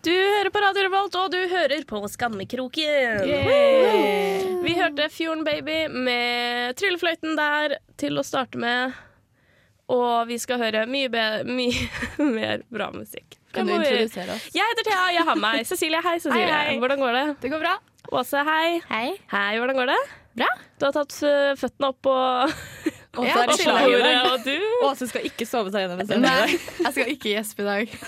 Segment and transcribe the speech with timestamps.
[0.00, 3.18] Du hører på Radio Revolt, og du hører på Skammekroken.
[4.64, 8.94] Vi hørte Fjorden Baby med tryllefløyten der til å starte med.
[9.92, 11.10] Og vi skal høre mye,
[11.44, 11.84] mye
[12.38, 13.36] mer bra musikk.
[13.52, 14.46] Kan du introdusere oss?
[14.56, 16.00] Jeg heter Thea, jeg har med meg Cecilie.
[16.06, 16.48] Hei, Cecilie.
[16.48, 16.80] Hei, hei.
[16.80, 17.26] Hvordan går det?
[17.44, 17.76] Det går bra.
[18.22, 18.80] Åse, hei.
[18.88, 19.06] Hei.
[19.34, 20.00] Hei, hvordan går det?
[20.40, 20.48] Bra.
[20.80, 22.16] Du har tatt uh, føttene opp på
[23.16, 24.32] Åse Ja, dag.
[24.32, 27.66] og du Åse skal ikke sove seg gjennom en Nei, jeg skal ikke gjespe i
[27.66, 27.94] dag.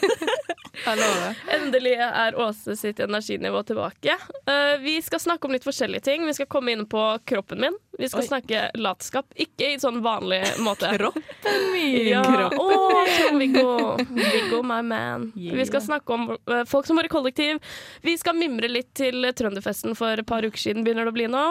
[0.82, 1.41] Jeg lover.
[1.53, 4.14] Endelig er Åse sitt energinivå tilbake.
[4.49, 6.25] Uh, vi skal snakke om litt forskjellige ting.
[6.26, 7.76] Vi skal komme inn på kroppen min.
[8.00, 8.29] Vi skal Oi.
[8.31, 9.29] snakke latskap.
[9.36, 10.90] Ikke i sånn vanlig måte.
[10.96, 12.09] Kroppen min.
[12.09, 12.23] Ja.
[12.25, 13.12] Kroppen.
[13.12, 13.76] Trond-Viggo.
[14.17, 15.29] Viggo, my man.
[15.37, 15.59] Yeah.
[15.61, 17.61] Vi skal snakke om uh, folk som bor i kollektiv.
[18.03, 21.29] Vi skal mimre litt til Trønderfesten for et par uker siden begynner det å bli
[21.31, 21.46] nå.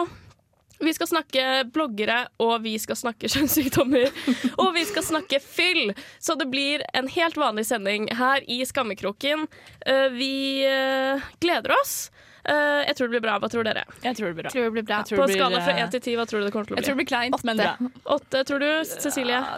[0.82, 4.10] Vi skal snakke bloggere, og vi skal snakke kjønnssykdommer.
[4.56, 5.92] Og vi skal snakke fyll!
[6.18, 9.46] Så det blir en helt vanlig sending her i Skammekroken.
[9.86, 10.34] Eh, vi
[10.66, 12.10] eh, gleder oss.
[12.44, 13.38] Eh, jeg tror det blir bra.
[13.38, 13.86] Hva tror dere?
[14.02, 14.54] Jeg tror det blir bra.
[14.54, 15.04] Tror det blir bra.
[15.06, 16.76] På blir, skala fra én 1 til 10, hva tror du det kommer til å
[16.76, 16.82] bli?
[16.82, 17.72] Jeg tror det blir kleint, men bra.
[18.18, 19.38] Åtte, tror du, Cecilie?
[19.38, 19.56] Ja,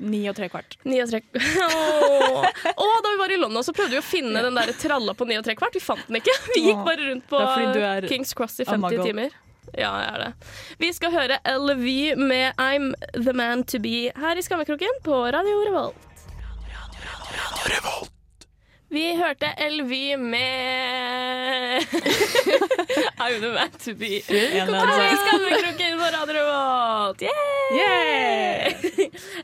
[0.00, 0.78] Ni og tre kvart.
[0.88, 2.46] Ni og tre Åh.
[2.72, 2.94] oh.
[3.04, 5.36] Da vi var i London, så prøvde vi å finne den der tralla på ni
[5.36, 5.76] og tre kvart.
[5.76, 6.32] Vi fant den ikke.
[6.54, 9.36] Vi gikk bare rundt på Det fordi du Kings Cross i 50 timer.
[9.78, 10.30] Ja, jeg er det.
[10.78, 15.60] Vi skal høre LV med I'm The Man To Be her i Skammekroken på Radio
[15.68, 16.06] Revolt.
[17.30, 18.46] Radio Revolt
[18.90, 21.80] Vi hørte LV med
[23.22, 24.18] I'm The Man To Be.
[24.26, 27.22] Her i Skammekroken på Radio Revolt.
[27.22, 27.78] Yeah!
[27.78, 28.74] Yeah!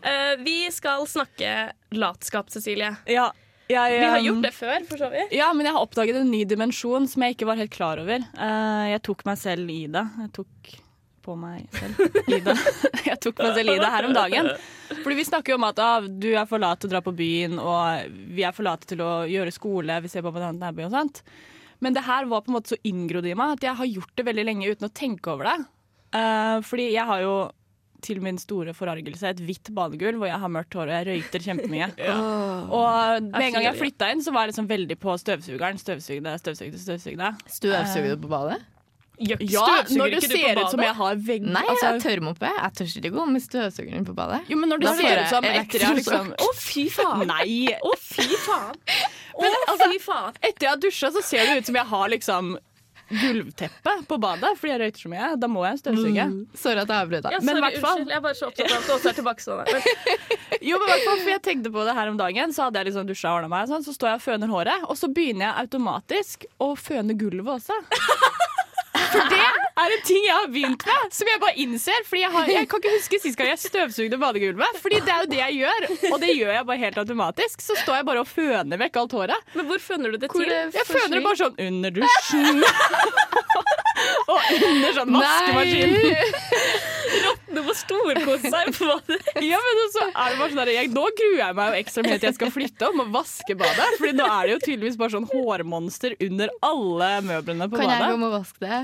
[0.02, 1.56] uh, vi skal snakke
[1.94, 2.96] latskap, Cecilie.
[3.06, 3.30] Ja,
[3.66, 5.34] jeg, Vi har um, gjort det før, for så vidt.
[5.34, 8.22] Ja, men jeg har oppdaget en ny dimensjon som jeg ikke var helt klar over.
[8.22, 10.04] Eh, jeg tok meg selv i det.
[10.22, 10.76] Jeg tok
[11.26, 12.54] på meg selv i det.
[13.08, 14.48] Jeg tok meg selv i det her om dagen.
[14.92, 17.14] Fordi vi snakker jo om at ah, du er for lat til å dra på
[17.18, 20.86] byen, og vi er for late til å gjøre skole, vi ser på hverandre nærby
[20.86, 21.22] og sånt.
[21.82, 24.14] Men det her var på en måte så inngrodd i meg at jeg har gjort
[24.14, 25.56] det veldig lenge uten å tenke over det.
[26.20, 27.34] Eh, fordi jeg har jo
[28.04, 31.44] til min store forargelse et hvitt badegulv, hvor jeg har mørkt hår og jeg røyter
[31.48, 31.90] kjempemye.
[32.80, 35.78] Og med en gang jeg flytta inn, så var jeg liksom veldig på støvsugeren.
[35.80, 37.34] Støvsugde, støvsugde, støvsugde.
[37.58, 38.62] Støvsuger du på badet?
[39.16, 39.62] Ja, Ja,
[39.96, 41.44] når du ser ut som jeg har vegg...
[41.48, 44.42] Nei, altså, jeg tør oppe Jeg tør ikke gå med støvsugeren på badet.
[44.50, 47.24] jo, men når du Da ser ut som etter jeg har liksom Å, fy faen!
[47.30, 47.72] Nei!
[47.80, 48.76] Å, fy faen!
[49.40, 50.36] Å, fy faen!
[50.42, 52.56] Etter jeg har dusja, så ser det ut som jeg har liksom
[53.10, 55.28] gulvteppe på badet fordi jeg røyter så mye.
[55.42, 56.26] Da må jeg støvsuge.
[56.58, 57.44] Sorry at jeg avbrøt Ja, deg.
[57.46, 58.10] Men sorry, hvert fall- unnskyld.
[58.10, 59.64] Jeg er bare så opptatt av at Åse er tilbakestående.
[59.72, 59.82] Men,
[60.70, 62.80] Jo, men i hvert fall, for jeg tenkte på det her om dagen, så hadde
[62.82, 65.10] jeg liksom dusja og ordna meg, sånn, så står jeg og føner håret, og så
[65.12, 67.76] begynner jeg automatisk å føne gulvet også.
[69.12, 69.44] For det
[69.82, 72.04] er en ting jeg har begynt med, som jeg bare innser.
[72.08, 74.80] Fordi jeg, har, jeg kan ikke huske sist gang jeg støvsugde badegulvet.
[74.82, 77.64] Fordi det er jo det jeg gjør, og det gjør jeg bare helt automatisk.
[77.66, 79.54] Så står jeg bare og føner vekk alt håret.
[79.56, 80.52] men hvor føner du det Hvor til?
[80.80, 82.64] Jeg føner det bare sånn under dusjen.
[84.32, 86.84] og under sånn vaskemaskinen.
[87.56, 89.30] Du må storkose seg på badet.
[89.44, 92.04] Ja, men så er det bare sånn der, jeg, Nå gruer jeg meg jo ekstra
[92.04, 93.88] mye til jeg skal flytte og vaske badet.
[94.00, 98.00] Fordi nå er det jo tydeligvis bare sånn hårmonster under alle møblene på Kan jeg
[98.00, 98.14] badet.
[98.16, 98.80] komme og vaske det?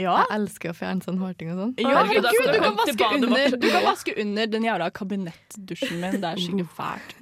[0.00, 1.72] Ja, Jeg elsker å fjerne sånn hårting og sånn.
[1.82, 3.56] ja Herregud, du du kan vaske under.
[3.56, 6.20] Du kan vaske under den jævla kabinettdusjen min.
[6.22, 7.18] Det er skikkelig fælt.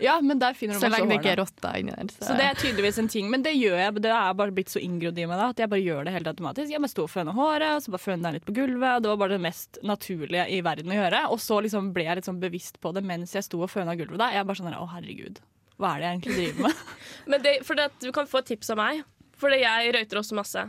[0.00, 2.10] Ja, men der finner du Så lenge det ikke er rotta inni der.
[2.22, 3.94] Så det er tydeligvis en ting, men det gjør jeg.
[4.04, 6.30] Det er bare blitt så inngrodd i meg da, at jeg bare gjør det helt
[6.30, 6.70] automatisk.
[6.70, 9.02] Jeg bare sto og føna håret, og så bare føna litt på gulvet.
[9.02, 11.24] Det var bare det mest naturlige i verden å gjøre.
[11.34, 13.96] Og så liksom ble jeg litt sånn bevisst på det mens jeg sto og føna
[13.98, 14.20] gulvet.
[14.22, 14.30] da.
[14.36, 15.40] Jeg bare sånn å herregud,
[15.78, 16.84] hva er det jeg egentlig driver med?
[17.34, 19.02] Men det, for det, du kan få et tips av meg,
[19.38, 20.68] fordi jeg røyter også masse.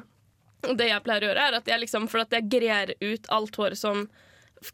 [0.61, 3.55] Det jeg pleier å gjøre, er at jeg liksom, for at jeg grer ut alt
[3.61, 4.07] håret som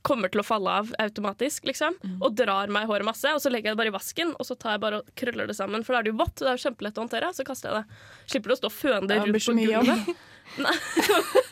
[0.01, 3.69] kommer til å falle av automatisk, liksom, og drar meg håret masse, og så legger
[3.69, 5.93] jeg det bare i vasken, og så tar jeg bare og krøller det sammen, for
[5.93, 7.83] da er det jo vått, og det er jo kjempelett å håndtere, så kaster jeg
[7.83, 7.99] det.
[8.33, 10.15] Slipper du å stå og føne det rundt på gulvet.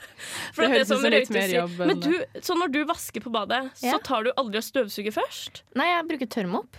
[0.53, 2.11] For Det det, høres ut som litt mer jobb Men du,
[2.45, 5.63] så når du vasker på badet, så tar du aldri og støvsuger først?
[5.77, 6.77] Nei, jeg bruker tørrmopp.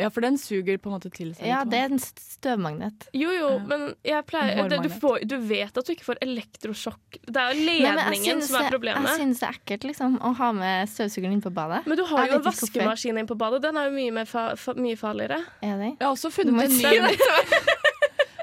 [0.00, 3.08] Ja, for den suger på en måte til seg Ja, det er en støvmagnet.
[3.16, 7.20] Jo, jo, men jeg pleier, det, du, får, du vet at du ikke får elektrosjokk.
[7.26, 9.10] Det er jo Nei, ledningen synes som er problemet.
[9.10, 11.82] Jeg synes det er ekkelt liksom, å ha med støvsugeren inn på badet.
[11.90, 13.62] Men du har Jeg jo en vaskemaskin inn på badet.
[13.66, 15.42] Den er jo mye, mer fa fa mye farligere.
[15.60, 15.92] Er det?
[15.94, 17.14] Jeg har også funnet en ny.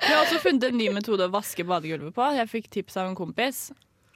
[0.07, 2.27] Jeg har også funnet en ny metode å vaske badegulvet på.
[2.37, 3.67] Jeg fikk tips av en kompis.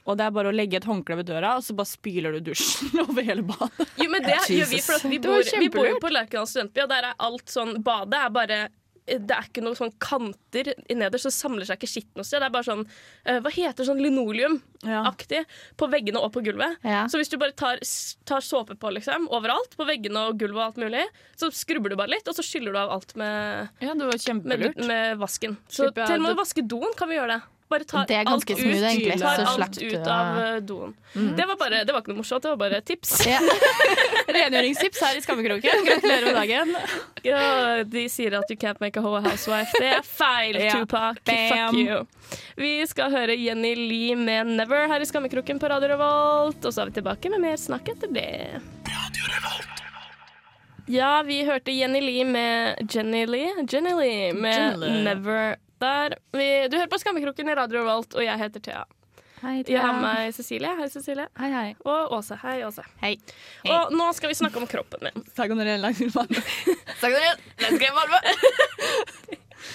[0.02, 2.50] Og det er bare å legge et håndkle ved døra, og så bare spyler du
[2.50, 3.88] dusjen over hele badet.
[4.02, 6.84] Jo, men det gjør vi, for at vi bor, vi bor jo på Lerkendal studentby,
[6.84, 8.62] og der er alt sånn Badet er bare
[9.02, 12.38] det er ikke noen sånn kanter nederst, så samler seg ikke skitten noe det.
[12.38, 15.46] Det er bare sånn eh, Hva heter sånn linoleum-aktig Ja.
[15.78, 16.78] på veggene og på gulvet.
[16.86, 17.02] Ja.
[17.10, 17.82] Så hvis du bare tar,
[18.28, 21.02] tar såpe på liksom, overalt, på veggene og gulvet og alt mulig,
[21.38, 24.38] så skrubber du bare litt, og så skyller du av alt med, ja, det var
[24.44, 25.58] med, med vasken.
[25.66, 27.42] Så til og med å vaske doen kan vi gjøre det.
[27.72, 30.12] Bare tar Det er ganske alt smooth, ut, egentlig, tar så alt du ut å-
[30.12, 30.94] av eh, doen.
[31.38, 33.14] Det, var bare, det var ikke noe morsomt, det var bare tips.
[33.28, 33.38] Ja.
[34.36, 35.84] Rengjøringstips her i Skammekroken.
[35.88, 36.74] Gratulerer med dagen.
[37.26, 37.40] Ja,
[37.84, 39.72] de sier at you can't make a whole housewife.
[39.80, 40.76] Det er feil, Ja.
[40.78, 41.20] Tupac.
[41.24, 41.74] Bam.
[41.74, 42.06] Fuck you.
[42.56, 46.64] Vi skal høre Jenny Lee med 'Never' her i Skammekroken på Radio Revolt.
[46.64, 48.60] Og så er vi tilbake med mer snakk etter det.
[50.86, 55.04] Ja, vi hørte Jenny Lee med Jenny Lee, Jenny Lee med Jenny Lee.
[55.04, 55.56] 'Never'.
[55.82, 56.16] Der.
[56.36, 58.84] Vi, du hører på Skammekroken i Radio Revolt, og jeg heter Thea.
[59.42, 60.70] Hei, Jeg har med meg Cecilie.
[60.78, 61.24] Hei, Cecilie.
[61.40, 61.70] Hei, hei.
[61.82, 62.36] Og Åse.
[62.44, 62.84] Hei, Åse.
[63.00, 63.16] Hei.
[63.66, 65.24] Og nå skal vi snakke om kroppen min.
[65.34, 65.98] Saga når det er langt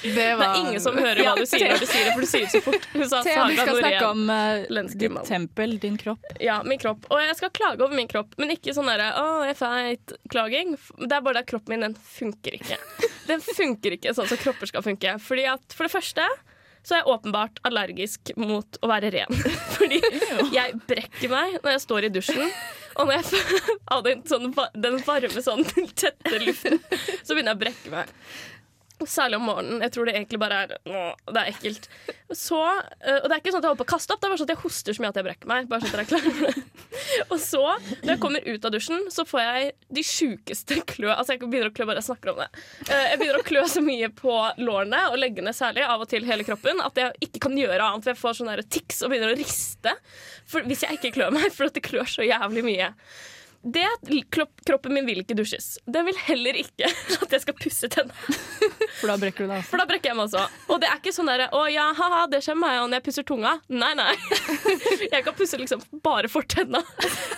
[0.01, 0.17] til var...
[0.17, 2.29] Det Det er ingen som hører hva du sier når du sier det, for du
[2.31, 2.87] sier det så fort.
[2.93, 6.27] Hun sa Thea, du skal snakke om uh, ditt tempel, din kropp.
[6.43, 7.07] Ja, min kropp.
[7.11, 10.75] Og jeg skal klage over min kropp, men ikke sånn derre 'å, jeg er feit'-klaging.
[11.05, 12.79] Det er bare at kroppen min, den funker ikke.
[13.27, 15.17] Den funker ikke sånn som kropper skal funke.
[15.19, 16.23] Fordi at for det første
[16.87, 19.41] så er jeg åpenbart allergisk mot å være ren.
[19.75, 19.99] Fordi
[20.53, 22.53] jeg brekker meg når jeg står i dusjen.
[22.97, 23.57] Og når jeg
[23.93, 26.79] av den, sånn, den varme, sånn tette luften,
[27.21, 28.13] så begynner jeg å brekke meg.
[29.05, 29.81] Særlig om morgenen.
[29.85, 31.83] Jeg tror det egentlig bare er Åh, det er ekkelt.
[32.33, 34.27] Så, øh, og det er ikke sånn at jeg holder på å kaste opp, det
[34.27, 35.67] er bare sånn at jeg hoster så mye at jeg brekker meg.
[35.69, 36.57] Bare sånn at jeg er klar.
[37.31, 37.61] Og så,
[38.01, 41.11] når jeg kommer ut av dusjen, så får jeg de sjukeste klø.
[41.13, 42.49] Altså, jeg begynner å klø bare jeg snakker om det.
[42.89, 44.33] Eh, Jeg begynner å klø så mye på
[44.65, 48.03] lårene og leggene særlig, av og til hele kroppen, at jeg ikke kan gjøre annet.
[48.07, 49.93] For jeg får sånn tics og begynner å riste
[50.49, 52.91] for, hvis jeg ikke klør meg, for at det klør så jævlig mye.
[53.61, 53.85] Det
[54.67, 55.77] Kroppen min vil ikke dusjes.
[55.89, 56.87] Den vil heller ikke
[57.23, 58.37] at jeg skal pusse tennene.
[58.99, 59.65] For da brekker du deg.
[59.67, 60.43] For da brekker jeg meg også.
[60.73, 63.25] Og det er ikke sånn derre 'Å ja, haha, det skjer meg når jeg pusser
[63.27, 63.57] tunga'.
[63.69, 64.13] Nei, nei.
[65.13, 66.81] Jeg kan pusse liksom bare fortenna.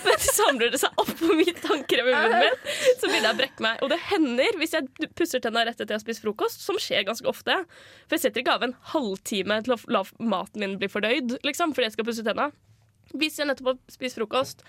[0.05, 2.55] Men så samler det seg opp på mitt tannkrem i munnen min,
[2.97, 3.83] så begynner jeg å brekke meg.
[3.83, 7.05] Og det hender, hvis jeg pusser tenna rett etter jeg har spist frokost, som skjer
[7.07, 7.55] ganske ofte
[8.07, 11.75] For jeg setter ikke av en halvtime til å la maten min bli fordøyd, liksom,
[11.75, 12.49] fordi jeg skal pusse tenna.
[13.13, 14.65] Hvis jeg nettopp har spist frokost,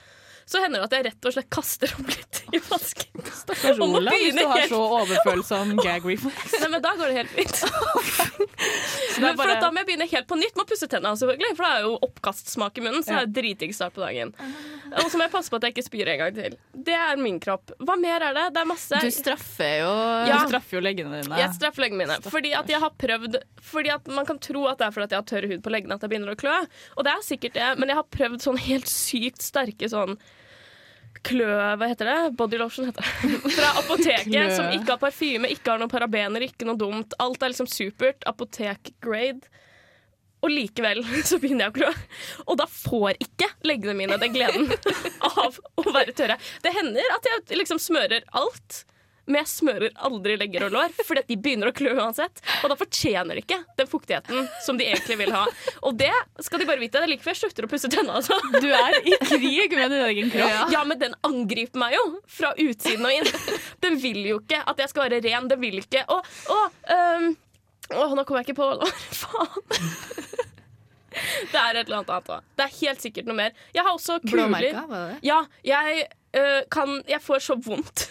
[0.51, 3.21] så hender det at jeg rett og slett kaster opp litt i vasken.
[3.41, 6.57] Stakkars Ola, hvis du har så overfølsom gag reflex.
[6.59, 7.61] Nei, men da går det helt fint.
[8.51, 11.15] det Men for bare- Da må jeg begynne helt på nytt med å pusse tennene,
[11.21, 13.05] selvfølgelig, for da er jo oppkastsmak i munnen.
[13.07, 14.33] Så det er dritdigg start på dagen.
[14.91, 16.57] Og så må jeg passe på at jeg ikke spyr en gang til.
[16.91, 17.71] Det er min kropp.
[17.87, 18.47] Hva mer er det?
[18.57, 19.03] Det er masse.
[19.05, 19.93] Du straffer jo
[20.27, 20.41] Ja.
[20.43, 21.39] Du straffer jo leggene dine.
[21.39, 22.19] Jeg straffer leggene mine.
[22.27, 23.39] Fordi at jeg har prøvd
[23.71, 25.71] Fordi at Man kan tro at det er fordi at jeg har tørr hud på
[25.73, 26.57] leggene at jeg begynner å klø.
[26.99, 30.17] Og det er sikkert det, men jeg har prøvd sånn helt sykt sterke sånn
[31.27, 31.47] Klø,
[31.77, 32.19] hva heter det?
[32.39, 33.39] Body lotion heter det.
[33.57, 37.17] Fra apoteket, som ikke har parfyme, ikke har noen parabener, ikke noe dumt.
[37.21, 38.25] Alt er liksom supert.
[38.31, 39.51] Apotek-grade.
[40.41, 41.91] Og likevel så begynner jeg å klø.
[42.47, 44.71] Og da får ikke leggene mine den gleden
[45.45, 46.39] av å være tørre.
[46.65, 48.85] Det hender at jeg liksom smører alt,
[49.31, 52.43] men jeg smører aldri legger og lår, fordi de begynner å klø uansett.
[52.63, 55.45] Og da fortjener de ikke den fuktigheten som de egentlig vil ha.
[55.87, 56.13] Og det
[56.45, 56.99] skal de bare vite.
[56.99, 58.19] Det er like før jeg slutter å pusse tenna.
[58.21, 58.37] Altså.
[58.61, 60.75] Du er i krig med din egen kropp.
[60.75, 63.31] Ja, men den angriper meg jo fra utsiden og inn.
[63.85, 65.49] Den vil jo ikke at jeg skal være ren.
[65.51, 66.17] Den vil ikke Å,
[66.51, 66.59] å,
[66.91, 67.27] um,
[67.95, 68.89] å nå kommer jeg ikke på hva
[69.21, 70.41] Faen.
[71.51, 72.49] Det er et eller annet annet òg.
[72.57, 73.55] Det er helt sikkert noe mer.
[73.75, 74.45] Jeg har også kuler.
[74.45, 75.17] Blåmerka, var det?
[75.27, 76.05] Ja, jeg
[76.39, 78.07] øh, kan Jeg får så vondt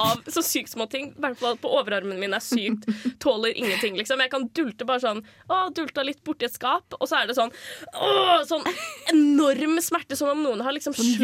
[0.00, 1.10] av så sykt små ting.
[1.14, 2.86] I hvert fall på overarmen min er sykt.
[3.22, 4.20] Tåler ingenting, liksom.
[4.24, 5.20] Jeg kan dulte bare sånn
[5.50, 7.52] Å, dulta litt borti et skap, og så er det sånn
[7.94, 8.10] Å,
[8.48, 8.64] sånn
[9.12, 11.18] enorm smerte, som om noen har liksom Sånn slått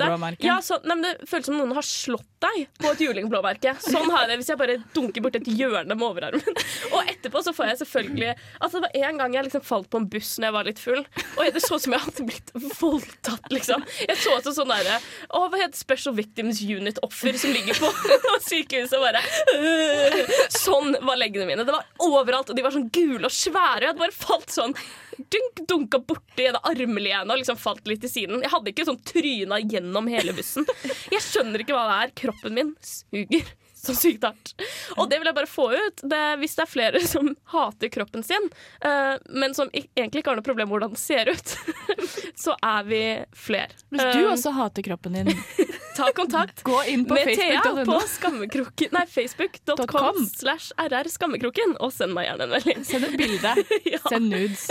[0.00, 0.46] deg.
[0.46, 3.76] Ja, så, nei, det føles som noen har slått deg på et julingblåmerke.
[3.82, 6.60] Sånn har jeg det hvis jeg bare dunker borti et hjørne med overarmen.
[6.92, 10.00] Og etterpå så får jeg selvfølgelig Altså, det var en gang jeg liksom falt på
[10.00, 11.02] en buss når jeg var litt full,
[11.36, 13.84] og det så ut som jeg hadde blitt voldtatt, liksom.
[14.06, 14.98] Jeg så ut som sånn derre
[15.30, 17.90] Å, hva heter Special Victims Unit-offer som ligger på
[18.48, 19.22] sykehuset og bare
[19.56, 20.36] øh.
[20.52, 21.66] Sånn var leggene mine.
[21.66, 23.82] Det var overalt, og de var sånn gule og svære.
[23.84, 24.74] Jeg hadde bare falt sånn
[25.16, 28.42] dunk, dunka borti en armlene og liksom falt litt til siden.
[28.44, 30.66] Jeg hadde ikke sånn tryna gjennom hele bussen.
[31.12, 32.16] Jeg skjønner ikke hva det er.
[32.24, 33.54] Kroppen min suger
[33.86, 34.54] så sykt hardt.
[34.96, 36.02] Og det vil jeg bare få ut.
[36.02, 38.48] Det, hvis det er flere som hater kroppen sin,
[38.84, 41.54] uh, men som egentlig ikke har noe problem med hvordan den ser ut,
[42.44, 43.02] så er vi
[43.36, 43.70] flere.
[43.90, 45.28] Hvis du Um, også hater kroppen din,
[45.96, 51.92] ta kontakt Gå inn på med Thea på skammekroken Nei, facebook.com slash rr skammekroken, og
[51.94, 52.84] send meg gjerne en melding.
[52.86, 53.54] Send et bilde.
[53.86, 54.00] Ja.
[54.10, 54.64] Send nudes.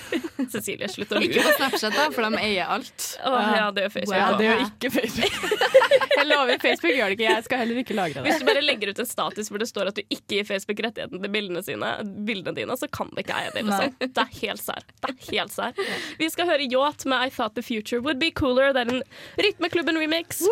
[0.52, 3.06] Cecilie, slutt å Ikke på Snapchat, da, for de eier alt.
[3.26, 4.16] Åh, ja, det gjør Facebook.
[4.16, 5.36] Ja, det gjør ikke Facebook.
[6.16, 7.26] Jeg lover, Facebook gjør det ikke.
[7.28, 8.24] Jeg skal heller ikke lagre det.
[8.28, 10.82] Hvis du bare legger ut en status hvor det står at du ikke gir Facebook
[10.86, 11.92] rettigheten til bildene, sine,
[12.26, 13.64] bildene dine, så kan det ikke eie det.
[13.68, 13.96] Liksom.
[14.02, 14.88] Det er helt sær.
[15.02, 15.86] Det er helt sær.
[16.20, 18.72] Vi skal høre Yacht med I Thought The Future Would Be Cooler.
[18.76, 19.02] Det er en
[19.42, 20.44] Rytmeklubben-remix.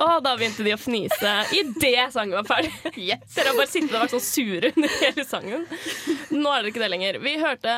[0.00, 2.72] Å, da begynte de å fnise idet sangen var ferdig.
[3.34, 5.66] Dere har bare sittet og vært sånn sure under hele sangen.
[6.32, 7.18] Nå er det ikke det lenger.
[7.20, 7.74] Vi hørte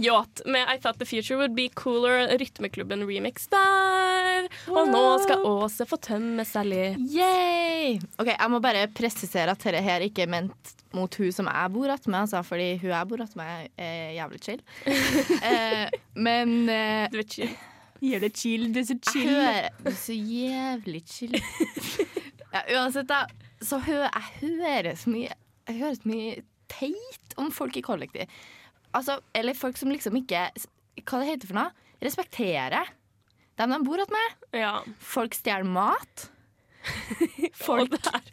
[0.00, 4.48] Yacht med I Thought The Future Would Be Cooler, Rytmeklubben-remix der.
[4.72, 7.04] Og nå skal Åse få tømme seg litt.
[7.14, 8.00] Yay!
[8.18, 11.70] Ok, Jeg må bare presisere at dette her ikke er ment mot hun som jeg
[11.74, 14.60] bor attmed, altså, fordi hun jeg bor attmed, er jævlig chill.
[15.50, 17.52] eh, men eh, Du vet ikke.
[18.04, 21.36] Det chill, det er så jeg hører Du er så jævlig chill.
[22.54, 23.24] ja, uansett, da,
[23.64, 26.34] så hører jeg hører så mye Jeg hører så mye
[26.74, 28.30] teit om folk i kollektiv.
[28.94, 30.46] Altså, eller folk som liksom ikke
[31.02, 31.88] Hva det heter for noe?
[32.04, 32.92] Respekterer
[33.54, 34.46] dem de bor attmed.
[34.58, 34.80] Ja.
[34.98, 36.28] Folk stjeler mat.
[37.64, 37.92] Folk.
[37.94, 38.24] det, er,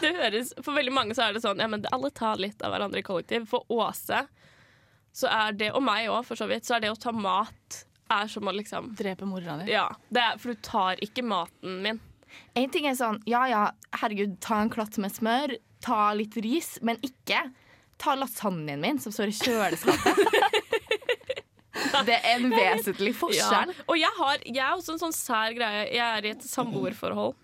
[0.00, 2.72] det høres, for veldig mange så er det sånn ja, men alle tar litt av
[2.72, 3.44] hverandre i kollektiv.
[3.50, 4.24] For Åse
[5.12, 7.80] så er det, og meg òg, for så vidt, så er det å ta mat
[8.10, 9.70] er som å liksom Drepe mora di.
[9.72, 12.00] Ja, det er, for du tar ikke maten min.
[12.58, 13.64] En ting er sånn, ja ja,
[14.02, 17.42] herregud, ta en klatt med smør, ta litt ris, men ikke
[18.00, 20.20] ta lasagnen min som står i kjøleskapet.
[22.06, 23.18] Det er en vesentlig Ja.
[23.18, 23.72] forskjell.
[23.86, 25.86] Og jeg, har, jeg er også en sånn sær greie.
[25.94, 27.36] Jeg er i et samboerforhold.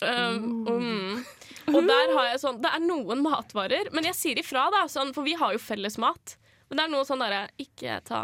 [0.00, 1.24] Um, um.
[1.72, 5.10] Og der har jeg sånn Det er noen matvarer, men jeg sier ifra, da, sånn,
[5.12, 6.36] for vi har jo felles mat.
[6.70, 8.22] Men det er noe sånn derre Ikke ta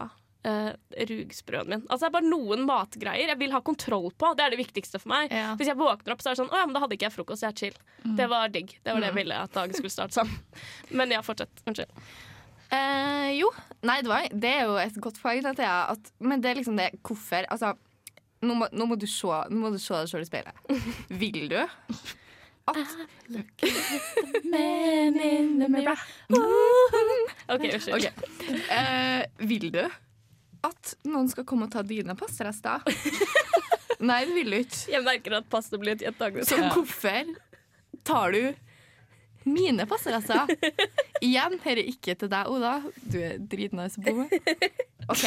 [0.49, 0.71] uh,
[1.11, 1.83] rugsprøen min.
[1.87, 4.33] Altså Det er bare noen matgreier jeg vil ha kontroll på.
[4.38, 5.35] Det er det viktigste for meg.
[5.35, 5.52] Ja.
[5.59, 7.17] Hvis jeg våkner opp, så er det sånn Å ja, men da hadde ikke jeg
[7.19, 7.45] frokost.
[7.45, 7.78] Jeg er chill.
[8.19, 8.73] Det var digg.
[8.83, 10.33] Det var det jeg ville at dagen skulle starte sånn.
[10.99, 11.62] Men ja, fortsett.
[11.69, 11.93] Unnskyld.
[12.69, 13.49] Uh, jo,
[13.88, 15.45] nei, det, var, det er jo et godt poeng.
[15.49, 17.47] At jeg, at, men det er liksom det Hvorfor?
[17.49, 17.73] Altså,
[18.45, 20.64] nå må, nå må du se Nå må du se deg sjøl i speilet.
[21.09, 21.57] Vil du
[22.69, 22.76] at
[27.49, 27.95] OK, unnskyld.
[27.97, 28.05] Ok.
[28.69, 29.85] Uh, vil du
[30.67, 32.83] at noen skal komme og ta dine passerester?
[33.99, 34.81] Nei, det vil du ikke.
[34.93, 36.47] Jeg merker at passet blir et gjentagende.
[36.47, 37.33] Så hvorfor
[38.07, 38.43] tar du
[39.49, 40.50] mine passerester?
[41.25, 42.77] Igjen, dette er ikke til deg, Oda.
[43.03, 44.69] Du er dritnice å bo med.
[45.09, 45.25] OK,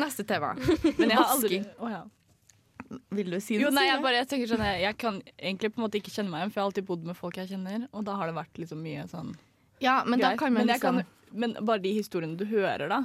[0.00, 0.56] neste tema.
[0.56, 2.02] Men jeg har aldri oh, ja.
[3.14, 3.68] Vil du si noe?
[3.68, 6.10] Jo, nei, jeg, bare, jeg tenker sånn jeg, jeg kan egentlig på en måte ikke
[6.14, 8.30] kjenne meg igjen, for jeg har alltid bodd med folk jeg kjenner, og da har
[8.30, 9.30] det vært liksom mye sånn
[9.84, 13.04] Ja, men da kan man men, liksom kan, men bare de historiene du hører, da,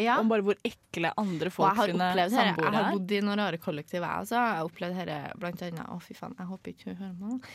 [0.00, 0.16] ja.
[0.20, 2.48] om bare hvor ekle andre folk jeg har sine opplevd her.
[2.50, 2.94] Jeg har er.
[2.96, 4.36] bodd i noen rare kollektiv, jeg også.
[4.38, 7.50] Jeg har opplevd dette blant annet Å, fy faen, jeg håper ikke hun hører meg.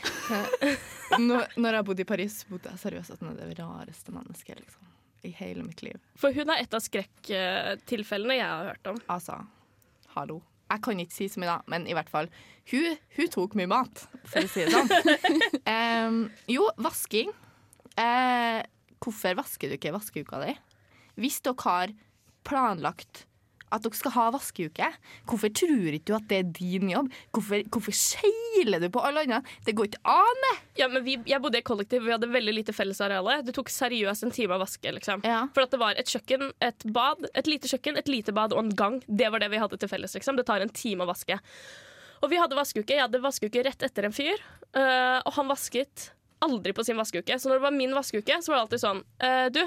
[1.26, 4.62] Når, når jeg bodde i Paris, bodde jeg seriøst at hun er det rareste mennesket
[4.62, 4.92] liksom,
[5.28, 5.98] i hele mitt liv.
[6.20, 9.02] For hun er et av skrekktilfellene jeg har hørt om.
[9.12, 9.40] Altså,
[10.16, 10.40] hallo.
[10.70, 12.28] Jeg kan ikke si så mye, da, men i hvert fall.
[12.70, 15.32] Hun, hun tok mye mat, for å si det sånn.
[15.74, 16.20] um,
[16.50, 17.32] jo, vasking.
[17.98, 18.62] Uh,
[19.02, 20.54] hvorfor vasker du ikke vaskeuka di?
[21.20, 21.96] Hvis dere har
[22.46, 23.26] planlagt
[23.70, 24.86] at dere skal ha vaskeuke,
[25.30, 27.10] hvorfor tror ikke du at det er din jobb?
[27.34, 29.40] Hvorfor, hvorfor skeiler du på alle andre?
[29.66, 30.46] Det går ikke an!
[30.78, 33.40] Ja, men vi, jeg bodde i kollektiv, vi hadde veldig lite fellesareale.
[33.46, 34.94] Det tok seriøst en time å vaske.
[34.96, 35.22] liksom.
[35.26, 35.44] Ja.
[35.54, 38.64] For at det var et kjøkken, et bad, et lite kjøkken, et lite bad og
[38.64, 38.98] en gang.
[39.06, 40.16] Det var det vi hadde til felles.
[40.18, 40.40] liksom.
[40.40, 41.38] Det tar en time å vaske.
[42.20, 42.96] Og vi hadde vaskeuke.
[42.96, 44.42] Jeg hadde vaskeuke rett etter en fyr,
[44.76, 46.10] øh, og han vasket
[46.44, 47.38] aldri på sin vaskeuke.
[47.38, 49.62] Så når det var min vaskeuke, så var det alltid sånn øh, Du,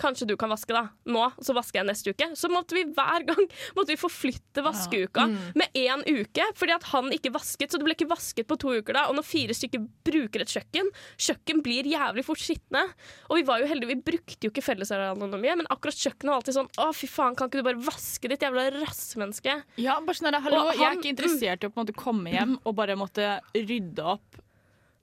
[0.00, 0.88] kanskje du kan vaske, da.
[1.10, 2.30] Nå, så vasker jeg neste uke.
[2.38, 3.42] Så måtte vi hver gang
[3.76, 5.26] måtte vi forflytte vaskeuka
[5.58, 7.72] med én uke, fordi at han ikke vasket.
[7.72, 9.06] Så det ble ikke vasket på to uker da.
[9.10, 10.90] Og når fire stykker bruker et kjøkken,
[11.28, 12.84] kjøkken blir jævlig fort skitne.
[13.30, 16.40] Og vi var jo heldige, vi brukte jo ikke fellesarealene mye, men akkurat kjøkkenet var
[16.40, 19.58] alltid sånn Å, fy faen, kan ikke du bare vaske ditt jævla rassmenneske?
[19.80, 22.32] Ja, bare sånn hallo, han, Jeg er ikke interessert i å på en måte komme
[22.34, 24.40] hjem og bare måtte rydde opp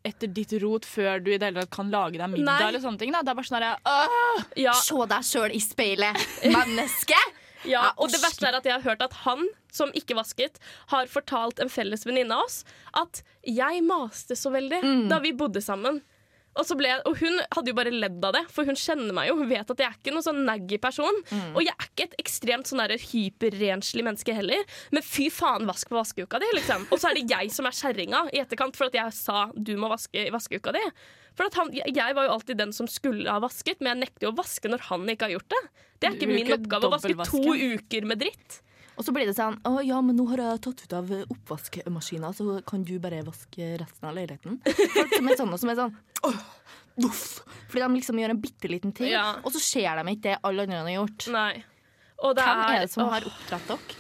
[0.07, 2.47] etter ditt rot før du i det hele tatt kan lage deg middag.
[2.47, 2.67] Nei.
[2.69, 3.11] eller sånne ting.
[3.13, 3.21] Da.
[3.21, 3.77] Det er bare sånn der,
[4.57, 7.19] Ja, Se deg sjøl i speilet, menneske!
[7.61, 10.55] Ja, Ja, og det verste er at jeg har hørt at han, som ikke vasket,
[10.89, 12.63] har fortalt en felles venninne av oss
[12.97, 14.79] at jeg maste så veldig
[15.11, 15.99] da vi bodde sammen.
[16.51, 19.29] Og, så ble og hun hadde jo bare ledd av det, for hun kjenner meg
[19.29, 19.37] jo.
[19.39, 21.21] Hun vet at jeg er ikke noen sånn naggy person.
[21.55, 24.65] Og jeg er ikke et ekstremt sånn hyperrenslig menneske heller.
[24.91, 26.89] Men fy faen, vask på vaskeuka di, liksom.
[26.91, 29.77] Og så er det jeg som er kjerringa i etterkant for at jeg sa du
[29.79, 30.83] må vaske i vaskeuka di.
[31.37, 34.27] For at han, jeg var jo alltid den som skulle ha vasket, men jeg nekter
[34.27, 35.61] jo å vaske når han ikke har gjort det.
[36.01, 38.59] Det er ikke min oppgave å vaske to uker med dritt.
[39.01, 42.29] Og så blir det sånn Å ja, men nå har jeg tatt ut av oppvaskmaskina,
[42.37, 44.59] så kan du bare vaske resten av leiligheten.
[44.93, 45.95] Folk som er sånn, og som er sånn
[46.27, 46.37] Åh,
[47.01, 47.23] voff.
[47.71, 49.39] Fordi de liksom gjør en bitte liten ting, Ja.
[49.41, 51.27] og så ser de ikke det alle andre har gjort.
[51.33, 51.63] Nei.
[52.21, 53.97] Og det Hvem er det som åh, har oppdratt dere?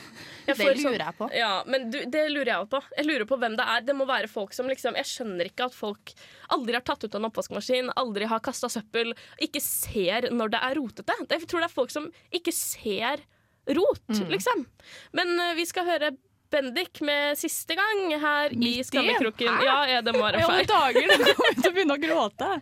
[0.51, 1.27] Det sånn- lurer jeg på.
[1.37, 2.79] Ja, men du, det lurer jeg på.
[2.97, 3.81] Jeg lurer på hvem det er.
[3.87, 6.13] Det må være folk som liksom Jeg skjønner ikke at folk
[6.53, 10.75] aldri har tatt ut en oppvaskmaskin, aldri har kasta søppel, ikke ser når det er
[10.81, 11.17] rotete.
[11.29, 13.21] Jeg tror det er folk som ikke ser
[13.67, 14.29] rot, Mm.
[14.33, 14.65] liksom.
[15.13, 16.11] Men uh, vi skal høre
[16.51, 18.83] Bendik med siste gang her i Midt i?
[18.83, 19.47] Skammekroken.
[19.47, 19.63] Hæ?
[19.63, 20.67] Ja, ja, det må være I alle feil.
[20.67, 21.07] dager!
[21.07, 22.49] Nå kommer til å begynne å gråte.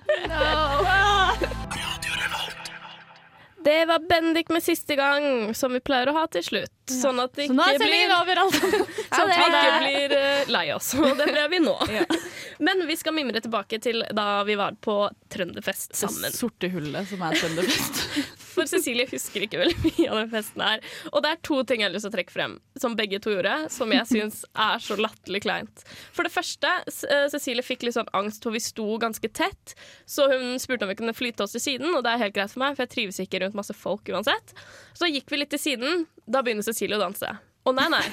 [3.63, 6.78] Det var Bendik med siste gang, som vi pleier å ha til slutt.
[6.93, 8.69] Sånn at det ikke er blir over, altså.
[8.69, 10.91] Sånn at vi ikke blir eh, lei oss.
[10.99, 11.77] Og det ble vi nå.
[11.99, 12.05] Ja.
[12.65, 14.93] Men vi skal mimre tilbake til da vi var på
[15.31, 16.33] Trønderfest Det sammen.
[16.35, 18.01] sorte hullet som er Trønderfest.
[18.49, 20.81] For Cecilie husker ikke veldig mye av den festen her.
[21.13, 23.31] Og det er to ting jeg har lyst til å trekke frem, som begge to
[23.31, 25.85] gjorde, som jeg syns er så latterlig kleint.
[26.15, 26.73] For det første,
[27.07, 29.75] eh, Cecilie fikk litt sånn angst, for vi sto ganske tett.
[30.09, 32.51] Så hun spurte om vi kunne flytte oss til siden, og det er helt greit
[32.51, 34.51] for meg, for jeg trives ikke rundt masse folk uansett.
[34.99, 36.05] Så gikk vi litt til siden.
[36.27, 37.29] Da begynner Cecilie å danse.
[37.63, 38.03] Å nei, nei.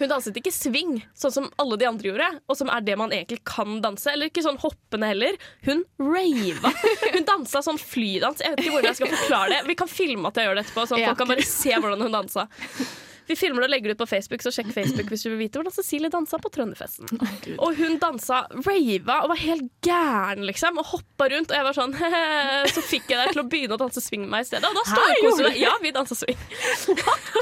[0.00, 3.10] Hun danset ikke swing, sånn som alle de andre gjorde, og som er det man
[3.12, 4.08] egentlig kan danse.
[4.08, 5.36] Eller ikke sånn hoppende heller.
[5.66, 6.72] Hun rava.
[7.12, 8.40] Hun dansa sånn flydans.
[8.40, 9.60] Jeg vet ikke hvordan jeg skal forklare det.
[9.68, 12.06] Vi kan filme at jeg gjør det etterpå, sånn at folk kan bare se hvordan
[12.06, 12.46] hun dansa.
[13.30, 15.38] Vi filmer det og legger det ut på Facebook, så sjekk Facebook hvis du vil
[15.44, 17.06] vite hvordan Cecilie dansa på Trønderfesten.
[17.62, 21.52] og hun dansa rava og var helt gæren, liksom, og hoppa rundt.
[21.52, 21.94] Og jeg var sånn
[22.74, 24.66] Så fikk jeg deg til å begynne å danse swing med meg i stedet.
[24.66, 25.60] Og da storkoste deg.
[25.62, 26.40] Ja, vi dansa swing.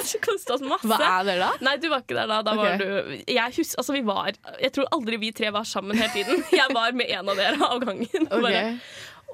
[0.09, 0.89] Vi koste oss masse.
[0.89, 1.49] Hva er det da?
[1.65, 2.39] Nei, du var ikke der da.
[2.47, 2.87] da var du,
[3.29, 4.31] jeg, hus, altså, vi var,
[4.63, 6.45] jeg tror aldri vi tre var sammen hele tiden.
[6.59, 8.29] Jeg var med en av dere av gangen.
[8.39, 8.77] Okay.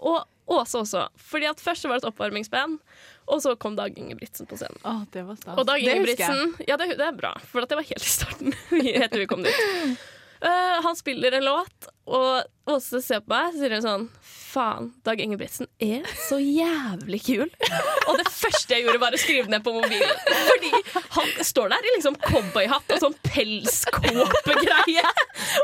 [0.03, 1.07] Og Åse også.
[1.17, 2.79] Fordi at Først var det et oppvarmingsband,
[3.25, 4.81] og så kom Dag Ingebrigtsen på scenen.
[4.85, 5.57] Å, det var stas.
[5.59, 5.95] Og Dag Det.
[5.95, 8.57] Ingebrigtsen Ja, det, det er bra, for det var helt i starten.
[9.05, 10.03] etter vi kom dit.
[10.45, 15.21] Uh, han spiller en låt, og Åse ser på meg og sier sånn Faen, Dag
[15.21, 17.51] Ingebrigtsen er så jævlig kul.
[18.09, 20.21] Og det første jeg gjorde, var å skrive ned på mobilen.
[20.47, 20.71] Fordi
[21.17, 25.05] han står der i liksom cowboyhatt og sånn pelskåpegreie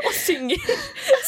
[0.03, 0.75] og synger,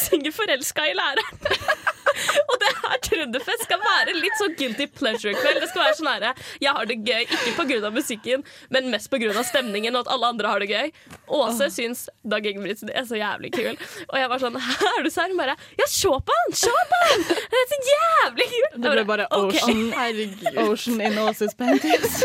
[0.04, 1.92] synger 'Forelska i læreren'.
[2.50, 5.62] Og det her Trønderfest skal være litt sånn guilty pleasure-kveld.
[5.64, 6.30] Det skal være sånn herre
[6.62, 7.90] Jeg har det gøy, ikke pga.
[7.90, 9.32] musikken, men mest pga.
[9.42, 10.92] stemningen og at alle andre har det gøy.
[11.40, 13.74] Åse syns Dag Ingebrigtsen er så jævlig kul.
[14.12, 16.56] Og jeg var sånn Hæ, du sa Hun bare Ja, se på han!
[16.58, 17.24] Se på han!
[17.30, 18.78] Det er så jævlig kult!
[18.84, 19.28] Det ble bare.
[19.38, 20.58] Ocean, Herregud.
[20.68, 22.22] ocean in Åses panties.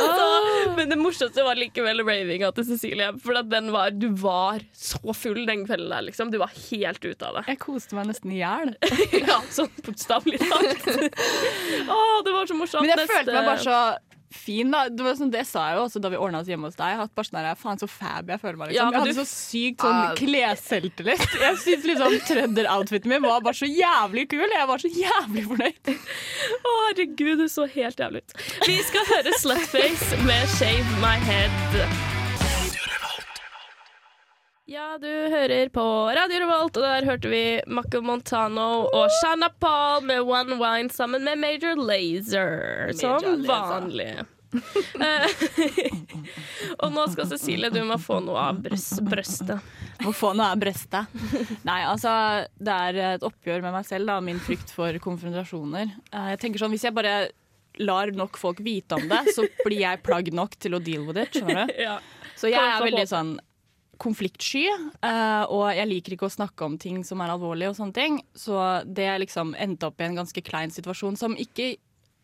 [0.00, 3.10] Så, men det morsomste var likevel ravinga til Cecilie.
[3.22, 6.30] For at den var, du var så full den kvelden der, liksom.
[6.32, 7.44] Du var helt ute av det.
[7.50, 8.74] Jeg koste meg nesten i hjel.
[9.30, 10.86] Ja, sånn bokstavelig talt.
[11.96, 12.84] Å, det var så morsomt.
[12.86, 13.76] Men jeg følte meg bare så
[14.34, 14.84] fin, da.
[14.88, 17.00] Det, var sånn, det sa jeg jo også da vi ordna oss hjemme hos deg.
[17.04, 18.70] At bare sånn der, Faen, så fab jeg føler meg.
[18.70, 18.78] Liksom.
[18.78, 20.14] Ja, jeg hadde du- så sykt sånn uh...
[20.20, 21.26] klesselvtillit.
[21.40, 24.46] Jeg syns liksom trønderoutfiten min var bare så jævlig kul.
[24.46, 25.92] Jeg var så jævlig fornøyd.
[26.60, 28.38] Å, herregud, du så helt jævlig ut.
[28.68, 32.19] Vi skal høre Slutface med Shave My Head.
[34.70, 35.82] Ja, du hører på
[36.14, 41.24] Radio Revolt, og der hørte vi Maco Montano og Shanna Paul med One Wine sammen
[41.26, 44.12] med Major Lazer, som vanlig.
[44.54, 45.26] Eh,
[46.84, 49.58] og nå skal Cecilie, du må få noe av brøstet.
[50.06, 51.18] Må få noe av brøstet.
[51.66, 52.14] Nei, altså,
[52.62, 54.20] det er et oppgjør med meg selv, da.
[54.22, 55.90] Min frykt for konfrontasjoner.
[56.14, 57.18] Eh, Jeg tenker sånn, Hvis jeg bare
[57.82, 61.18] lar nok folk vite om det, så blir jeg plagg nok til å deal with
[61.26, 61.34] it.
[61.42, 61.78] skjønner du?
[61.90, 61.98] Ja.
[62.38, 63.34] Så jeg er veldig sånn
[64.00, 64.64] konfliktsky,
[65.04, 68.18] eh, og jeg liker ikke å snakke om ting som er alvorlige og sånne ting.
[68.36, 68.56] Så
[68.88, 71.74] det liksom endte opp i en ganske klein situasjon som ikke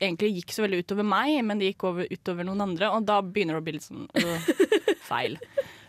[0.00, 3.20] egentlig gikk så veldig utover meg, men det gikk over, utover noen andre, og da
[3.24, 4.48] begynner det å bli litt sånn øh,
[5.10, 5.38] feil.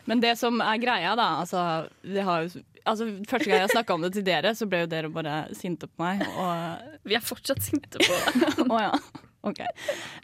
[0.08, 1.64] Men det som er greia, da altså,
[2.08, 2.46] det har
[2.88, 5.90] altså Første gang jeg snakka om det til dere, så ble jo dere bare sinte
[5.92, 6.22] på meg.
[6.40, 8.72] Og Vi er fortsatt sinte på deg.
[8.72, 8.94] ja.
[9.48, 9.62] Ok.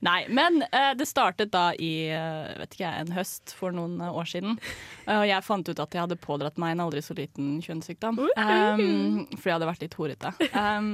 [0.06, 3.98] Nei, men eh, det startet da i eh, vet ikke jeg, en høst for noen
[4.04, 4.60] eh, år siden.
[5.08, 8.20] Eh, og jeg fant ut at jeg hadde pådratt meg en aldri så liten kjønnssykdom.
[8.20, 10.34] Um, fordi jeg hadde vært litt horete.
[10.52, 10.94] Um,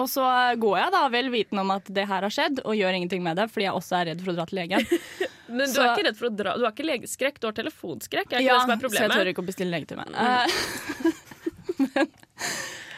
[0.00, 0.24] og så
[0.58, 3.38] går jeg da vel vitende om at det her har skjedd, og gjør ingenting med
[3.38, 4.86] det, fordi jeg også er redd for å dra til legen.
[5.54, 6.54] Men du Så- er ikke redd for å dra?
[6.58, 8.32] Du har ikke legeskrekk, du har telefonskrekk?
[8.32, 9.18] Er ikke det som er så jeg problemet?
[9.18, 10.06] tør ikke å bestille legetime.
[10.14, 10.46] Eh,
[11.94, 12.08] men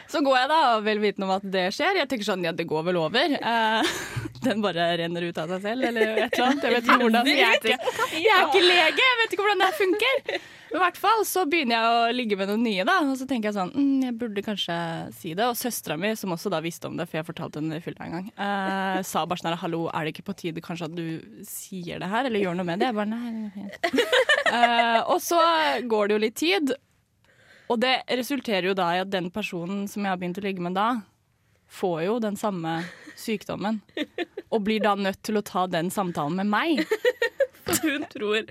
[0.07, 1.99] så går jeg da vel vitende om at det skjer.
[1.99, 3.35] Jeg tenker sånn, ja det går vel over.
[3.35, 3.95] Eh,
[4.47, 6.67] den bare renner ut av seg selv, eller et eller annet.
[6.67, 7.31] Jeg vet ikke hvordan.
[7.31, 10.39] Jeg er ikke, jeg er ikke lege, jeg vet ikke hvordan det funker.
[10.67, 12.97] Men i hvert fall så begynner jeg å ligge med noen nye, da.
[13.07, 14.77] Og så tenker jeg sånn mm, Jeg burde kanskje
[15.15, 15.45] si det.
[15.47, 18.07] Og søstera mi, som også da visste om det, for jeg fortalte henne i fylla
[18.07, 20.97] en gang, eh, sa bare sånn her Hallo, er det ikke på tide kanskje at
[20.97, 21.05] du
[21.47, 22.91] sier det her, eller gjør noe med det?
[22.91, 24.07] Jeg bare nei, det.
[24.47, 25.39] Eh, og så
[25.91, 26.69] går det jo litt tid,
[27.67, 30.63] og det resulterer jo da i at den personen som jeg har begynt å ligge
[30.63, 30.85] med da,
[31.67, 32.77] får jo den samme
[33.17, 33.81] sykdommen.
[34.51, 36.85] Og blir da nødt til å ta den samtalen med meg.
[37.67, 38.45] For hun tror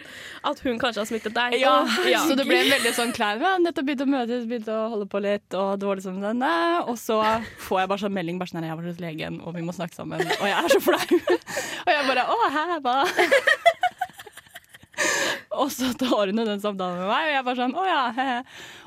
[0.44, 1.54] at hun kanskje har smittet deg.
[1.62, 2.20] Ja, Ja.
[2.26, 5.06] Så det ble en veldig sånn klein ja, Nettopp begynt å møtes, begynt å holde
[5.08, 6.44] på litt, og det var liksom sånn
[6.84, 7.16] Og så
[7.64, 9.72] får jeg bare sånn melding bare sånn at Jeg var hos legen, og vi må
[9.76, 10.20] snakke sammen.
[10.20, 11.20] Og jeg er så flau.
[11.86, 12.98] Og jeg bare Å, hæ, hva?
[15.56, 18.40] Og så tar hun den samtalen med meg, og jeg bare sånn Å ja.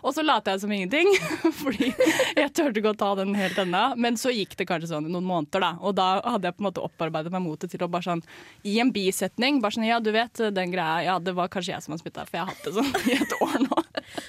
[0.03, 1.09] Og så later jeg som ingenting,
[1.63, 3.83] fordi jeg turte ikke å ta den helt ennå.
[3.99, 5.71] Men så gikk det kanskje sånn noen måneder, da.
[5.81, 8.23] Og da hadde jeg på en måte opparbeidet meg motet til å bare sånn
[8.67, 11.85] i en bisetning bare sånn Ja, du vet den greia, ja, det var kanskje jeg
[11.85, 13.83] som har smitta, for jeg har hatt det sånn i et år nå.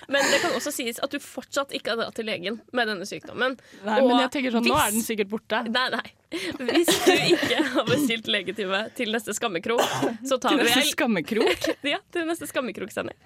[0.09, 3.07] Men det kan også sies at du fortsatt ikke har dratt til legen med denne
[3.09, 3.57] sykdommen.
[3.85, 5.63] Nei, Og men jeg tenker sånn, nå er den sikkert borte.
[5.71, 6.07] Nei, nei.
[6.31, 9.83] Hvis du ikke har bestilt legetime til neste skammekrok,
[10.31, 11.67] så tar vi Neste skammekrok.
[11.93, 13.19] ja, til neste skammekrok-sending.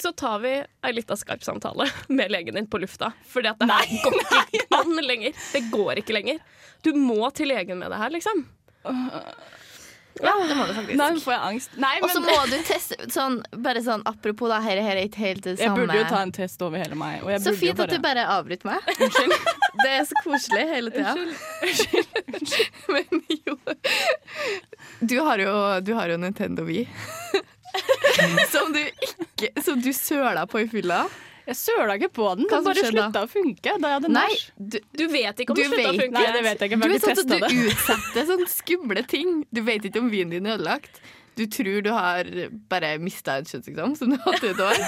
[0.00, 3.12] Så tar vi ei lita Skype-samtale med legen din på lufta.
[3.28, 4.20] Fordi at det her går
[4.60, 5.36] ikke an lenger.
[5.52, 6.40] Det går ikke lenger.
[6.86, 8.46] Du må til legen med det her, liksom.
[10.22, 10.96] Ja, det må du faktisk.
[10.98, 11.74] Nei, får jeg angst.
[11.76, 15.22] Nei, Og så må du teste sånn, Bare sånn apropos, da, her, her er ikke
[15.22, 17.20] helt det jeg burde jo ta en test over hele meg.
[17.22, 18.80] Og jeg Så fint jo at du bare bare avbryter meg.
[19.82, 21.12] Det er så koselig hele tida.
[22.94, 23.56] Men jo
[25.04, 25.52] Du har jo,
[25.84, 26.86] du har jo Nintendo Wii.
[28.54, 31.04] Som du ikke Som du søla på i fylla.
[31.46, 32.46] Jeg søla ikke på den.
[32.50, 34.40] Den bare skjedde slutta å funke da jeg hadde nach.
[34.58, 36.16] du, Du vet ikke om Du det slutta å funke.
[36.16, 36.80] Nei, det vet jeg ikke.
[36.80, 37.70] du Jeg har ikke sånn at du det.
[37.70, 39.36] utsetter sånne skumle ting.
[39.54, 40.98] Du vet ikke om vinen din er ødelagt.
[41.36, 42.28] Du tror du har
[42.72, 44.78] bare mista en kjønnssykdom som du har hatt i et år.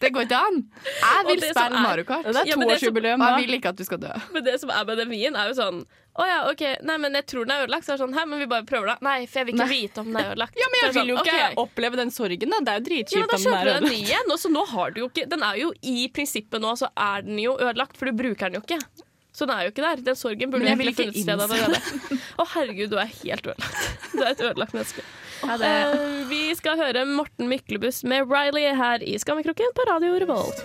[0.00, 0.58] Det går ikke an.
[0.86, 2.24] Jeg vil det spille er- Mario Kart.
[2.24, 4.12] Det er Ja, det toårsjubileum Og jeg vil ikke at du skal dø.
[4.32, 5.80] Men det som er med den vinen, er jo sånn
[6.18, 7.84] Å ja, OK, nei, men jeg tror den er ødelagt.
[7.86, 8.96] Så er det sånn, Hæ, men vi bare prøver, da.
[9.06, 9.76] Nei, for jeg vil ikke Nei.
[9.82, 10.56] vite om den er ødelagt.
[10.58, 11.54] Ja, men jeg vil jo sånn, ikke okay.
[11.62, 12.58] oppleve den sorgen, da.
[12.58, 13.92] Det er jo Ja, dritkjipt Da om den er du en ødelagt.
[13.92, 16.72] ny igjen, og så nå har du jo ikke Den er jo i prinsippet nå,
[16.78, 18.80] så er den jo ødelagt, for du bruker den jo ikke.
[19.38, 20.02] Så den er jo ikke der.
[20.02, 21.78] Den sorgen burde du egentlig funnet sted allerede.
[22.42, 24.10] Å herregud, du er helt ødelagt.
[24.14, 25.02] Du er et ødelagt menneske.
[25.42, 30.64] Eh, vi skal høre Morten Myklebust med Riley her i Skammekroken på Radio Revolt.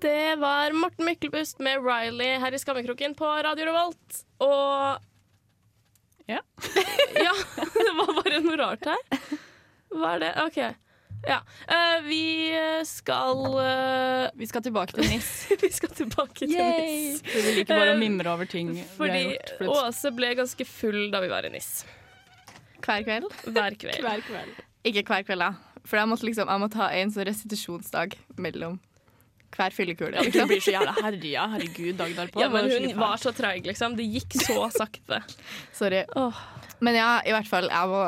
[0.00, 4.22] Det var Morten Myklebust med Riley her i Skammekroken på Radio Revolt.
[4.38, 5.00] Og
[6.30, 6.38] Ja.
[7.26, 7.34] ja,
[7.74, 9.36] det var bare noe rart her.
[9.90, 10.32] Hva er det?
[10.46, 10.60] OK.
[11.26, 11.42] Ja.
[11.68, 12.22] Uh, vi
[12.88, 14.30] skal uh...
[14.38, 15.48] Vi skal tilbake til NIS.
[15.66, 17.24] Vi skal tilbake til NIS.
[17.26, 19.56] Vi liker bare å mimre over ting vi har gjort.
[19.58, 21.82] Fordi Åse ble ganske full da vi var i NIS.
[22.84, 23.26] Hver kveld.
[23.46, 24.00] Hver kveld.
[24.06, 24.62] hver kveld.
[24.88, 25.50] Ikke hver kveld, da.
[25.88, 28.78] For jeg måtte, liksom, jeg måtte ha en sånn restitusjonsdag mellom
[29.56, 30.12] hver fyllekule.
[30.14, 30.48] Ja, det Liksom.
[30.48, 31.44] blir så jævla herja.
[31.54, 32.40] Herregud, dag derpå.
[32.40, 33.96] Ja, men hun var så treig, liksom.
[33.98, 35.22] Det gikk så sakte.
[35.74, 36.04] Sorry.
[36.16, 36.36] Oh.
[36.80, 38.04] Men ja, i hvert fall, jeg må,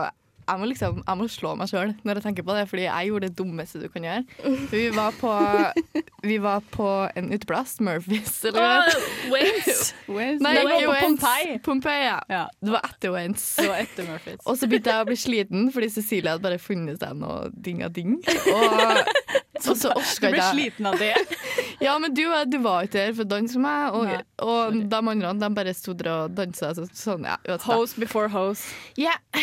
[0.52, 3.08] jeg må, liksom, jeg må slå meg sjøl når jeg tenker på det, fordi jeg
[3.10, 4.50] gjorde det dummeste du kan gjøre.
[4.72, 5.32] Vi var på,
[6.22, 6.86] vi var på
[7.18, 8.86] en uteplass, Murphys, eller
[9.32, 9.80] Wales.
[10.16, 10.40] Wales.
[10.44, 11.06] Nei, var ikke på Wentz.
[11.06, 11.58] Pompeii.
[11.66, 12.18] Pompeii, ja.
[12.30, 13.46] Ja, Det var etter Wentz.
[14.46, 18.18] Og så begynte jeg å bli sliten, fordi Cecilie hadde bare funnet seg noe ding-a-ding.
[18.52, 21.14] Og, og så Du orka ble sliten av det.
[21.82, 24.76] Ja, men du, du var ikke der for å danse med meg, og, Nei, og
[24.86, 26.70] de andre de bare sto der og dansa.
[26.76, 27.78] Så, sånn, ja, da.
[27.98, 28.70] Before hose.
[29.00, 29.16] Ja,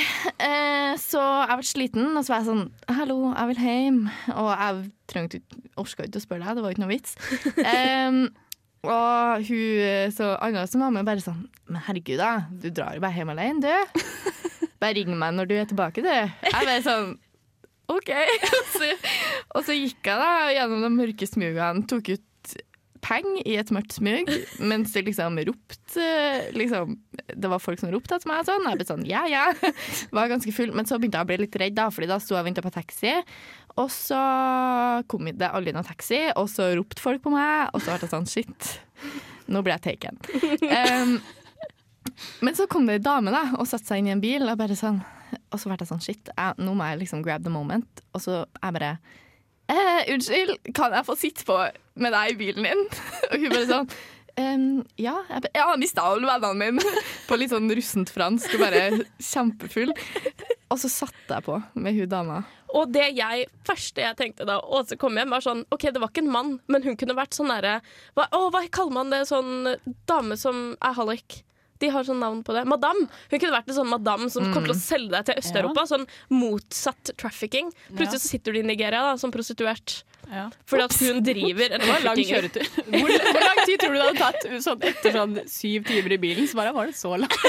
[0.48, 2.64] eh, så jeg ble sliten, og så var jeg sånn
[2.96, 4.00] Hallo, jeg vil hjem.
[4.38, 5.42] Og jeg trengte
[5.80, 7.18] orka ikke å spørre deg, det var ikke noe vits.
[8.08, 8.22] um,
[8.88, 12.46] og hun så Anna som var med, bare sånn Men herregud, da.
[12.48, 14.30] Du drar jo bare hjem alene, du.
[14.80, 16.08] Bare ring meg når du er tilbake, du.
[16.08, 17.18] Jeg bare sånn
[17.90, 18.12] OK.
[18.14, 18.90] Og så,
[19.56, 22.26] og så gikk jeg da gjennom de mørke smugene, tok ut
[23.04, 26.08] peng i et mørkt smug, mens det liksom ropte
[26.56, 26.98] liksom,
[27.32, 28.68] Det var folk som ropte etter meg og sånn.
[28.68, 29.46] Jeg ble sånn ja, ja.
[30.16, 30.74] Var ganske full.
[30.76, 32.66] Men så begynte jeg å bli litt redd, da, Fordi da sto jeg og venta
[32.66, 33.16] på taxi.
[33.80, 34.20] Og så
[35.12, 38.12] kom det aldri noen taxi, og så ropte folk på meg, og så ble jeg
[38.12, 38.72] sånn shit.
[39.50, 40.20] Nå ble jeg taken.
[40.70, 41.20] Um,
[42.44, 44.58] men så kom det ei dame da, og satte seg inn i en bil, og,
[44.60, 44.98] bare sånn,
[45.52, 48.06] og så ble jeg sånn shit, jeg, nå må jeg liksom grab the moment.
[48.14, 48.94] Og så jeg bare
[49.72, 51.60] eh, Unnskyld, kan jeg få sitte på
[52.00, 52.88] med deg i bilen din?
[53.32, 53.92] og hun bare sånn
[54.40, 58.84] «Ehm, ja, jeg, jeg mista alle vennene mine på litt sånn russent fransk og bare
[59.20, 59.92] kjempefull.
[60.70, 62.38] Og så satte jeg på med hun dama.
[62.78, 66.12] Og det jeg, første jeg tenkte da Åse kom hjem, var sånn OK, det var
[66.14, 67.80] ikke en mann, men hun kunne vært sånn derre
[68.14, 69.24] hva, hva kaller man det?
[69.28, 69.74] Sånn
[70.10, 71.42] dame som er hallik.
[71.80, 72.66] De har sånn navn på det.
[72.70, 73.08] Madame.
[73.32, 75.86] Hun kunne vært en sånn madame som kommer til å selge deg til Øst-Europa.
[75.90, 77.72] Sånn motsatt trafficking.
[77.94, 80.02] Plutselig så sitter du i Nigeria da, som prostituert.
[80.30, 80.46] Ja.
[80.70, 82.68] Fordi at hun driver en lang kjøretur.
[83.00, 86.20] Hvor, hvor lang tid tror du det hadde tatt sånn, etter sånn syv timer i
[86.22, 86.48] bilen?
[86.50, 87.40] Så bare var det så langt.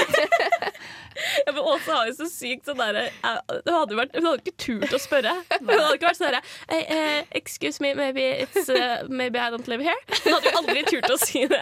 [1.45, 4.05] Ja, men Åse har jo så sykt sånn derre Hun hadde,
[4.39, 5.33] ikke turt å spørre.
[5.51, 6.41] Hun hadde ikke vært sånn derre
[6.71, 9.97] hey, eh, Excuse me, maybe, it's, uh, maybe I don't live here.
[10.23, 11.61] Hun hadde jo aldri turt å si det.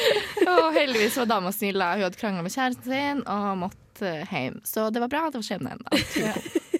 [0.50, 1.80] Og heldigvis var dama snill.
[1.80, 4.62] Hun hadde krangla med kjæresten sin og måtte hjem.
[4.66, 5.26] Så det var bra.
[5.30, 5.84] Det var skjebnen.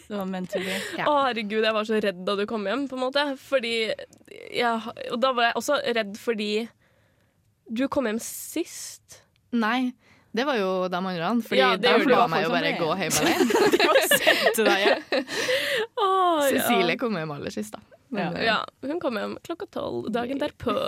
[0.07, 0.79] Det var meant to be.
[0.99, 1.07] Ja.
[1.11, 3.25] Å, herregud, jeg var så redd da du kom hjem, på en måte.
[3.43, 6.51] Fordi jeg, Og da var jeg også redd fordi
[7.67, 9.23] du kom hjem sist.
[9.57, 9.91] Nei,
[10.37, 11.33] det var jo de andre.
[11.43, 13.47] Fordi Ja, det de ba meg jo bare gå hjem alene.
[16.53, 17.96] Cecilie kom hjem aller sist, da.
[18.11, 18.39] Men, Ja.
[18.39, 20.73] eh, Ja, hun kom hjem klokka tolv dagen derpå.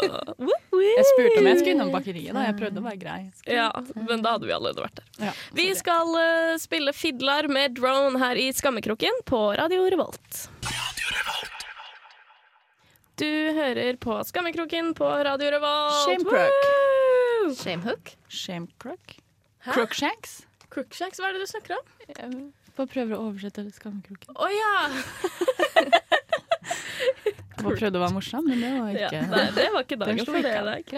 [0.78, 2.32] Jeg spurte om jeg skulle innom bakeriet.
[2.36, 3.18] da Jeg prøvde å være grei.
[3.50, 5.08] Ja, men da hadde vi allerede vært der.
[5.26, 10.44] Ja, Vi skal uh, spille Fidlar med Drone her i Skammekroken på Radio Revolt.
[13.18, 13.26] Du
[13.58, 15.98] hører på Skammekroken på Radio Revolt.
[16.06, 16.68] Shamecrook.
[17.58, 18.12] Shamehook?
[18.30, 19.16] Shamecrook?
[19.66, 20.44] Crookshanks?
[20.70, 21.90] Crookshanks, hva er det du snakker om?
[22.06, 24.36] Jeg bare prøver å oversette skammekroken.
[24.38, 25.90] Å ja!
[27.68, 29.08] Bare prøvde å være morsom, men det var ja!
[29.08, 30.94] ikke Nei, det var ikke dagen for det i dag.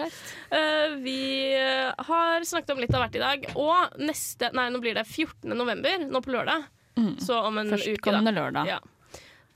[0.59, 1.21] Eh, vi
[1.57, 5.05] eh, har snakket om litt av hvert i dag, og neste Nei, nå blir det
[5.07, 5.51] 14.
[5.55, 6.69] november, nå på lørdag.
[6.99, 7.13] Mm.
[7.23, 8.23] Så om en uke, da.
[8.31, 8.67] Lørdag.
[8.67, 8.79] Ja.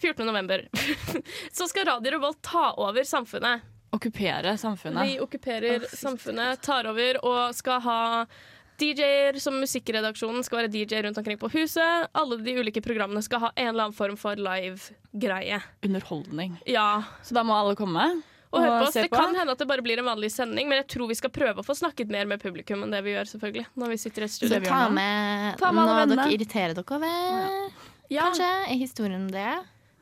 [0.02, 0.26] 14.
[0.26, 0.68] november.
[1.52, 3.72] så skal Radio Revolt ta over samfunnet.
[3.96, 5.08] Okkupere samfunnet.
[5.08, 8.00] Vi okkuperer samfunnet, tar over og skal ha
[8.82, 12.08] DJ-er som musikkredaksjonen skal være DJ rundt omkring på huset.
[12.14, 15.62] Alle de ulike programmene skal ha en eller annen form for live-greie.
[15.86, 16.58] Underholdning.
[16.68, 18.08] Ja, Så da må alle komme
[18.56, 18.94] og hør på oss.
[18.96, 21.16] se Det kan hende at det bare blir en vanlig sending, men jeg tror vi
[21.20, 23.66] skal prøve å få snakket mer med publikum enn det vi gjør, selvfølgelig.
[23.76, 24.60] Når vi sitter i et studio.
[24.60, 26.24] Så Ta med, Ta med noe vennene.
[26.24, 27.72] dere irriterer dere over.
[28.14, 29.48] Ja, Kanskje er historien om det.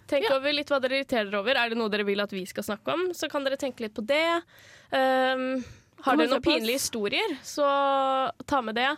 [0.07, 1.55] tenk over litt hva dere irriterer dere over.
[1.57, 3.93] Er det noe dere vil at vi skal snakke om, så kan dere tenke litt
[3.95, 4.43] på det.
[4.93, 5.63] Um,
[6.03, 7.65] har dere noen pinlige historier, så
[8.49, 8.91] ta med det.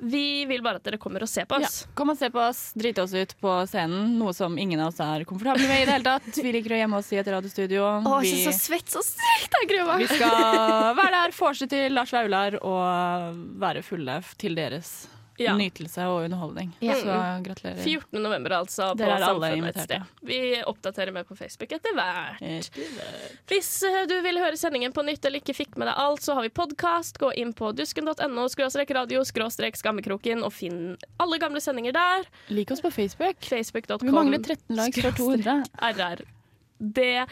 [0.00, 1.66] Vi vil bare at dere kommer og ser på Ja.
[1.68, 1.82] oss.
[1.94, 5.00] Kom og se på oss, drite oss ut på scenen, noe som ingen av oss
[5.04, 6.30] er komfortable med i det hele tatt.
[6.40, 7.84] Vi liker å gjemme oss i et radiostudio.
[8.08, 9.52] Å, vi, så svett, så sykt!
[9.60, 14.94] Jeg gruer vi skal være der, vorse til Lars Vaular og være fulle til deres
[15.40, 15.54] Ja.
[15.56, 16.72] nytelse og underholdning.
[16.84, 16.96] Ja.
[17.00, 17.80] Så gratulerer.
[17.82, 18.20] 14.
[18.22, 18.90] november, altså.
[18.98, 20.10] Dere er alle invitert.
[20.26, 22.42] Vi oppdaterer mer på Facebook etter hvert.
[22.44, 22.60] Eh,
[23.50, 26.36] Hvis eh, du vil høre sendingen på nytt eller ikke fikk med deg alt, så
[26.36, 27.18] har vi podkast.
[27.22, 32.28] Gå inn på dusken.no skråstrek radio skråstrek skammekroken og finn alle gamle sendinger der.
[32.52, 33.40] Lik oss på Facebook.
[33.40, 34.06] Facebook.com.
[34.06, 35.64] Vi mangler 13 likes for 200.
[35.96, 36.24] RR.
[36.80, 37.26] Det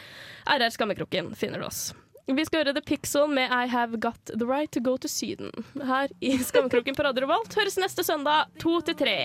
[0.45, 1.89] RR Skammekroken finner du oss.
[2.29, 5.49] Vi skal høre The Pixel med I Have Got The Right To Go To Syden
[5.81, 7.55] her i Skammekroken på Radio Revolt.
[7.57, 9.17] Høres neste søndag to til tre.